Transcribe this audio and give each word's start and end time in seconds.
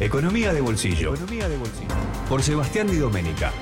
Economía 0.00 0.54
de 0.54 0.62
bolsillo. 0.62 1.12
Economía 1.14 1.46
de 1.46 1.58
bolsillo. 1.58 1.94
Por 2.26 2.42
Sebastián 2.42 2.86
Di 2.86 2.96
Domenica. 2.96 3.52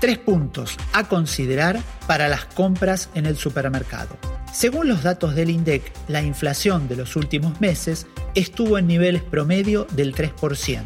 Tres 0.00 0.18
puntos 0.18 0.76
a 0.92 1.06
considerar 1.06 1.80
para 2.08 2.26
las 2.26 2.44
compras 2.46 3.08
en 3.14 3.26
el 3.26 3.36
supermercado. 3.36 4.16
Según 4.52 4.88
los 4.88 5.04
datos 5.04 5.36
del 5.36 5.50
INDEC, 5.50 5.92
la 6.08 6.22
inflación 6.22 6.88
de 6.88 6.96
los 6.96 7.14
últimos 7.14 7.60
meses 7.60 8.08
estuvo 8.34 8.78
en 8.78 8.88
niveles 8.88 9.22
promedio 9.22 9.86
del 9.92 10.12
3% 10.12 10.82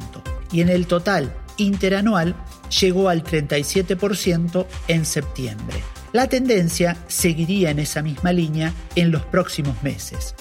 y 0.52 0.60
en 0.60 0.68
el 0.68 0.86
total 0.86 1.34
interanual 1.56 2.36
llegó 2.78 3.08
al 3.08 3.24
37% 3.24 4.66
en 4.88 5.06
septiembre. 5.06 5.82
La 6.12 6.28
tendencia 6.28 6.98
seguiría 7.08 7.70
en 7.70 7.78
esa 7.78 8.02
misma 8.02 8.34
línea 8.34 8.74
en 8.96 9.10
los 9.10 9.22
próximos 9.22 9.82
meses. 9.82 10.34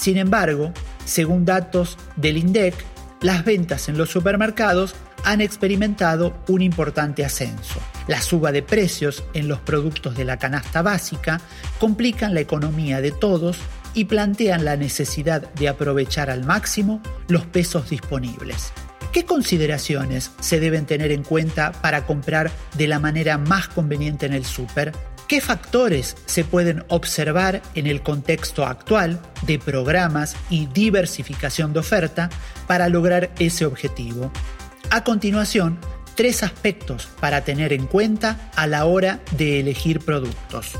Sin 0.00 0.16
embargo, 0.16 0.72
según 1.04 1.44
datos 1.44 1.98
del 2.16 2.38
INDEC, 2.38 2.74
las 3.20 3.44
ventas 3.44 3.90
en 3.90 3.98
los 3.98 4.08
supermercados 4.08 4.94
han 5.24 5.42
experimentado 5.42 6.42
un 6.48 6.62
importante 6.62 7.22
ascenso. 7.22 7.78
La 8.06 8.22
suba 8.22 8.50
de 8.50 8.62
precios 8.62 9.22
en 9.34 9.46
los 9.46 9.58
productos 9.58 10.16
de 10.16 10.24
la 10.24 10.38
canasta 10.38 10.80
básica 10.80 11.42
complican 11.78 12.32
la 12.32 12.40
economía 12.40 13.02
de 13.02 13.12
todos 13.12 13.58
y 13.92 14.06
plantean 14.06 14.64
la 14.64 14.78
necesidad 14.78 15.52
de 15.52 15.68
aprovechar 15.68 16.30
al 16.30 16.44
máximo 16.44 17.02
los 17.28 17.44
pesos 17.44 17.90
disponibles. 17.90 18.72
¿Qué 19.12 19.26
consideraciones 19.26 20.30
se 20.40 20.60
deben 20.60 20.86
tener 20.86 21.12
en 21.12 21.24
cuenta 21.24 21.72
para 21.72 22.06
comprar 22.06 22.50
de 22.78 22.86
la 22.86 23.00
manera 23.00 23.36
más 23.36 23.68
conveniente 23.68 24.24
en 24.24 24.32
el 24.32 24.46
súper? 24.46 24.92
¿Qué 25.30 25.40
factores 25.40 26.16
se 26.26 26.42
pueden 26.42 26.82
observar 26.88 27.62
en 27.76 27.86
el 27.86 28.02
contexto 28.02 28.66
actual 28.66 29.20
de 29.46 29.60
programas 29.60 30.34
y 30.50 30.66
diversificación 30.66 31.72
de 31.72 31.78
oferta 31.78 32.30
para 32.66 32.88
lograr 32.88 33.30
ese 33.38 33.64
objetivo? 33.64 34.32
A 34.90 35.04
continuación, 35.04 35.78
tres 36.16 36.42
aspectos 36.42 37.08
para 37.20 37.44
tener 37.44 37.72
en 37.72 37.86
cuenta 37.86 38.50
a 38.56 38.66
la 38.66 38.86
hora 38.86 39.20
de 39.38 39.60
elegir 39.60 40.00
productos. 40.00 40.72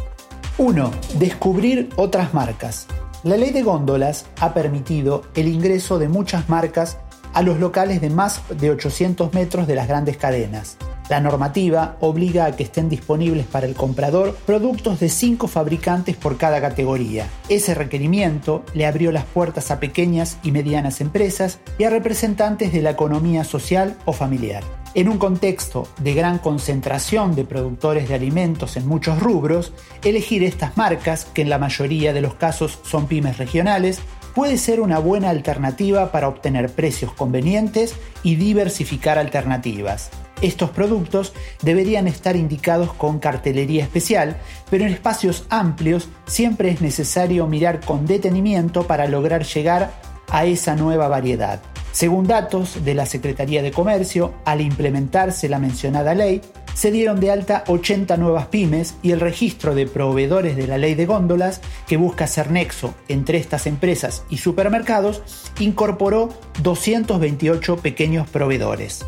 1. 0.59 0.91
Descubrir 1.21 1.89
otras 1.95 2.35
marcas. 2.35 2.89
La 3.23 3.37
ley 3.37 3.53
de 3.53 3.63
góndolas 3.63 4.27
ha 4.41 4.53
permitido 4.53 5.23
el 5.37 5.47
ingreso 5.47 6.01
de 6.01 6.09
muchas 6.09 6.49
marcas 6.49 6.99
a 7.35 7.43
los 7.43 7.61
locales 7.61 8.01
de 8.01 8.11
más 8.11 8.43
de 8.59 8.71
800 8.71 9.33
metros 9.33 9.69
de 9.69 9.77
las 9.77 9.87
grandes 9.87 10.17
cadenas. 10.17 10.77
La 11.11 11.21
normativa 11.21 11.97
obliga 11.99 12.45
a 12.45 12.55
que 12.55 12.63
estén 12.63 12.89
disponibles 12.89 13.45
para 13.45 13.67
el 13.67 13.75
comprador 13.75 14.37
productos 14.47 15.01
de 15.01 15.09
5 15.09 15.49
fabricantes 15.49 16.15
por 16.15 16.37
cada 16.37 16.61
categoría. 16.61 17.27
Ese 17.49 17.75
requerimiento 17.75 18.63
le 18.75 18.87
abrió 18.87 19.11
las 19.11 19.25
puertas 19.25 19.73
a 19.73 19.81
pequeñas 19.81 20.39
y 20.45 20.53
medianas 20.53 21.01
empresas 21.01 21.59
y 21.79 21.85
a 21.85 21.91
representantes 21.91 22.73
de 22.73 22.83
la 22.83 22.91
economía 22.91 23.43
social 23.43 23.97
o 24.05 24.13
familiar. 24.13 24.63
En 24.95 25.09
un 25.09 25.19
contexto 25.19 25.89
de 25.99 26.15
gran 26.15 26.39
concentración 26.39 27.35
de 27.35 27.45
productores 27.45 28.09
de 28.09 28.15
alimentos 28.15 28.77
en 28.77 28.87
muchos 28.87 29.19
rubros, 29.19 29.73
elegir 30.05 30.45
estas 30.45 30.77
marcas, 30.77 31.25
que 31.25 31.43
en 31.43 31.51
la 31.51 31.59
mayoría 31.59 32.13
de 32.13 32.21
los 32.21 32.35
casos 32.35 32.79
son 32.85 33.09
pymes 33.09 33.37
regionales, 33.37 33.99
puede 34.33 34.59
ser 34.59 34.81
una 34.81 35.01
buena 35.01 35.31
alternativa 35.31 36.13
para 36.13 36.29
obtener 36.29 36.71
precios 36.71 37.13
convenientes 37.13 37.97
y 38.23 38.37
diversificar 38.37 39.19
alternativas. 39.19 40.11
Estos 40.43 40.71
productos 40.71 41.33
deberían 41.63 42.07
estar 42.07 42.37
indicados 42.37 42.93
con 42.95 43.19
cartelería 43.19 43.85
especial, 43.85 44.37
pero 44.71 44.85
en 44.85 44.93
espacios 44.93 45.45
amplios 45.51 46.09
siempre 46.27 46.71
es 46.71 46.81
necesario 46.81 47.47
mirar 47.47 47.81
con 47.81 48.07
detenimiento 48.07 48.87
para 48.87 49.07
lograr 49.07 49.45
llegar 49.45 49.93
a 50.29 50.47
esa 50.47 50.77
nueva 50.77 51.09
variedad. 51.09 51.61
Según 51.93 52.27
datos 52.27 52.85
de 52.85 52.95
la 52.95 53.05
Secretaría 53.05 53.63
de 53.63 53.73
Comercio, 53.73 54.33
al 54.45 54.61
implementarse 54.61 55.49
la 55.49 55.59
mencionada 55.59 56.15
ley, 56.15 56.41
se 56.73 56.93
dieron 56.93 57.19
de 57.21 57.33
alta 57.33 57.65
80 57.67 58.17
nuevas 58.17 58.47
pymes 58.47 58.95
y 59.03 59.11
el 59.11 59.21
registro 59.21 59.75
de 59.75 59.87
proveedores 59.87 60.57
de 60.57 60.69
la 60.69 60.79
ley 60.79 60.95
de 60.95 61.05
góndolas, 61.05 61.61
que 61.89 61.97
busca 61.97 62.27
ser 62.29 62.51
nexo 62.51 62.95
entre 63.09 63.39
estas 63.39 63.67
empresas 63.67 64.25
y 64.31 64.39
supermercados, 64.39 65.23
incorporó 65.59 66.29
228 66.63 67.77
pequeños 67.79 68.29
proveedores. 68.31 69.05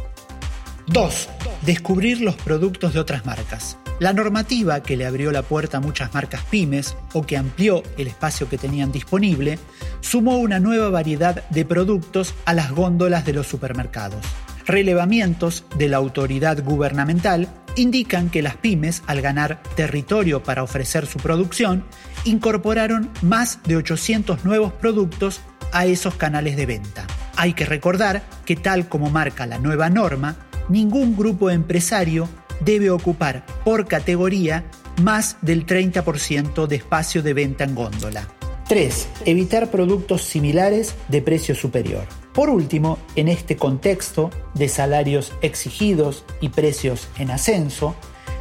2. 0.92 1.28
Descubrir 1.62 2.20
los 2.20 2.36
productos 2.36 2.92
de 2.92 3.00
otras 3.00 3.24
marcas. 3.24 3.78
La 3.98 4.12
normativa 4.12 4.82
que 4.82 4.96
le 4.98 5.06
abrió 5.06 5.32
la 5.32 5.42
puerta 5.42 5.78
a 5.78 5.80
muchas 5.80 6.12
marcas 6.12 6.42
pymes 6.50 6.96
o 7.14 7.22
que 7.22 7.38
amplió 7.38 7.82
el 7.96 8.08
espacio 8.08 8.46
que 8.46 8.58
tenían 8.58 8.92
disponible, 8.92 9.58
sumó 10.00 10.36
una 10.36 10.60
nueva 10.60 10.90
variedad 10.90 11.48
de 11.48 11.64
productos 11.64 12.34
a 12.44 12.52
las 12.52 12.72
góndolas 12.72 13.24
de 13.24 13.32
los 13.32 13.46
supermercados. 13.46 14.20
Relevamientos 14.66 15.64
de 15.78 15.88
la 15.88 15.96
autoridad 15.96 16.62
gubernamental 16.62 17.48
indican 17.74 18.28
que 18.28 18.42
las 18.42 18.56
pymes, 18.56 19.02
al 19.06 19.22
ganar 19.22 19.62
territorio 19.76 20.42
para 20.42 20.62
ofrecer 20.62 21.06
su 21.06 21.18
producción, 21.20 21.84
incorporaron 22.24 23.08
más 23.22 23.60
de 23.64 23.76
800 23.76 24.44
nuevos 24.44 24.74
productos 24.74 25.40
a 25.72 25.86
esos 25.86 26.16
canales 26.16 26.56
de 26.56 26.66
venta. 26.66 27.06
Hay 27.36 27.54
que 27.54 27.64
recordar 27.64 28.22
que 28.44 28.56
tal 28.56 28.88
como 28.88 29.08
marca 29.08 29.46
la 29.46 29.58
nueva 29.58 29.88
norma, 29.88 30.36
ningún 30.68 31.16
grupo 31.16 31.50
empresario 31.50 32.28
debe 32.60 32.90
ocupar 32.90 33.44
por 33.64 33.86
categoría 33.86 34.64
más 35.02 35.36
del 35.42 35.66
30% 35.66 36.66
de 36.66 36.76
espacio 36.76 37.22
de 37.22 37.34
venta 37.34 37.64
en 37.64 37.74
góndola. 37.74 38.28
3. 38.68 39.08
Evitar 39.26 39.70
productos 39.70 40.22
similares 40.22 40.94
de 41.08 41.20
precio 41.20 41.54
superior. 41.54 42.06
Por 42.32 42.48
último, 42.48 42.98
en 43.16 43.28
este 43.28 43.56
contexto 43.56 44.30
de 44.54 44.68
salarios 44.68 45.32
exigidos 45.42 46.24
y 46.40 46.48
precios 46.48 47.08
en 47.18 47.30
ascenso, 47.30 47.94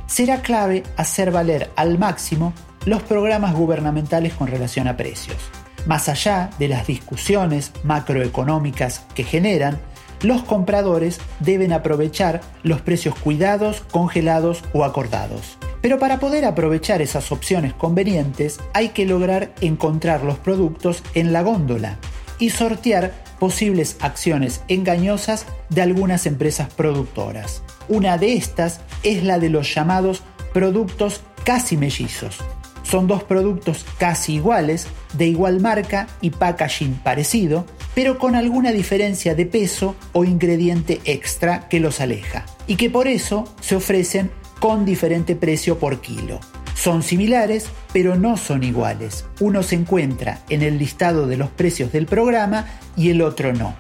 será 0.08 0.42
clave 0.42 0.84
hacer 0.96 1.32
valer 1.32 1.70
al 1.76 1.98
máximo 1.98 2.54
los 2.86 3.02
programas 3.04 3.54
gubernamentales 3.54 4.34
con 4.34 4.48
relación 4.48 4.88
a 4.88 4.98
precios. 4.98 5.38
Más 5.86 6.10
allá 6.10 6.50
de 6.60 6.68
las 6.68 6.88
discusiones 6.88 7.72
macroeconómicas 7.84 9.06
que 9.16 9.24
generan, 9.24 9.80
los 10.24 10.44
compradores 10.44 11.20
deben 11.40 11.74
aprovechar 11.74 12.42
los 12.64 12.82
precios 12.82 13.16
cuidados, 13.16 13.82
congelados 13.92 14.64
o 14.74 14.84
acordados. 14.84 15.58
Pero 15.82 15.98
para 15.98 16.20
poder 16.20 16.46
aprovechar 16.46 17.02
esas 17.02 17.32
opciones 17.32 17.74
convenientes 17.74 18.60
hay 18.74 18.90
que 18.90 19.06
lograr 19.06 19.54
encontrar 19.62 20.24
los 20.24 20.38
productos 20.38 21.04
en 21.16 21.34
la 21.34 21.42
góndola 21.42 21.98
y 22.38 22.52
sortear 22.52 23.14
posibles 23.40 23.98
acciones 24.02 24.62
engañosas 24.68 25.46
de 25.70 25.82
algunas 25.82 26.26
empresas 26.28 26.70
productoras. 26.74 27.64
Una 27.88 28.18
de 28.18 28.34
estas 28.34 28.82
es 29.04 29.24
la 29.24 29.40
de 29.40 29.50
los 29.50 29.74
llamados 29.74 30.22
productos 30.54 31.22
casi 31.44 31.78
mellizos. 31.78 32.38
Son 32.84 33.08
dos 33.08 33.24
productos 33.24 33.86
casi 33.98 34.36
iguales, 34.36 34.88
de 35.14 35.26
igual 35.26 35.60
marca 35.60 36.08
y 36.20 36.32
packaging 36.32 36.96
parecido, 36.96 37.66
pero 37.96 38.18
con 38.18 38.36
alguna 38.36 38.72
diferencia 38.72 39.36
de 39.36 39.46
peso 39.46 39.96
o 40.14 40.24
ingrediente 40.24 41.02
extra 41.06 41.68
que 41.68 41.80
los 41.80 42.02
aleja, 42.02 42.46
y 42.68 42.76
que 42.76 42.90
por 42.90 43.08
eso 43.08 43.54
se 43.62 43.76
ofrecen 43.76 44.32
con 44.60 44.86
diferente 44.86 45.36
precio 45.36 45.80
por 45.80 46.02
kilo. 46.02 46.40
Son 46.76 47.04
similares, 47.04 47.68
pero 47.94 48.16
no 48.16 48.38
son 48.38 48.64
iguales. 48.64 49.26
Uno 49.40 49.62
se 49.62 49.76
encuentra 49.76 50.40
en 50.50 50.64
el 50.64 50.78
listado 50.78 51.28
de 51.28 51.38
los 51.38 51.50
precios 51.50 51.92
del 51.92 52.06
programa 52.06 52.66
y 52.96 53.10
el 53.10 53.22
otro 53.22 53.54
no. 53.54 53.76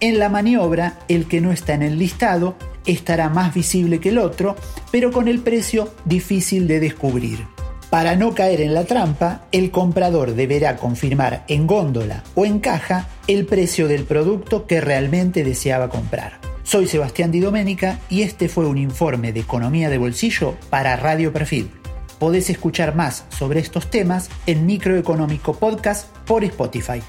En 0.00 0.18
la 0.18 0.28
maniobra, 0.28 0.98
el 1.08 1.26
que 1.26 1.40
no 1.40 1.52
está 1.52 1.74
en 1.74 1.82
el 1.82 1.98
listado 1.98 2.56
estará 2.86 3.28
más 3.28 3.54
visible 3.54 4.00
que 4.00 4.08
el 4.08 4.18
otro, 4.18 4.56
pero 4.90 5.12
con 5.12 5.28
el 5.28 5.40
precio 5.40 5.94
difícil 6.04 6.66
de 6.66 6.80
descubrir. 6.80 7.46
Para 7.92 8.16
no 8.16 8.34
caer 8.34 8.62
en 8.62 8.72
la 8.72 8.84
trampa, 8.84 9.42
el 9.52 9.70
comprador 9.70 10.34
deberá 10.34 10.78
confirmar 10.78 11.44
en 11.46 11.66
góndola 11.66 12.24
o 12.34 12.46
en 12.46 12.58
caja 12.58 13.06
el 13.26 13.44
precio 13.44 13.86
del 13.86 14.04
producto 14.04 14.66
que 14.66 14.80
realmente 14.80 15.44
deseaba 15.44 15.90
comprar. 15.90 16.40
Soy 16.62 16.88
Sebastián 16.88 17.30
Di 17.30 17.40
Domenica 17.40 17.98
y 18.08 18.22
este 18.22 18.48
fue 18.48 18.64
un 18.64 18.78
informe 18.78 19.34
de 19.34 19.40
economía 19.40 19.90
de 19.90 19.98
bolsillo 19.98 20.56
para 20.70 20.96
Radio 20.96 21.34
Perfil. 21.34 21.70
Podés 22.18 22.48
escuchar 22.48 22.94
más 22.94 23.26
sobre 23.28 23.60
estos 23.60 23.90
temas 23.90 24.30
en 24.46 24.64
Microeconómico 24.64 25.52
Podcast 25.52 26.16
por 26.24 26.44
Spotify. 26.44 27.02